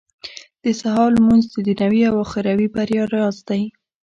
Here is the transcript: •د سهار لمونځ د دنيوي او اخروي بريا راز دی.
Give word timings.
•د 0.63 0.65
سهار 0.81 1.09
لمونځ 1.17 1.43
د 1.51 1.57
دنيوي 1.67 2.01
او 2.09 2.15
اخروي 2.25 2.67
بريا 2.75 3.03
راز 3.13 3.37
دی. 3.49 3.63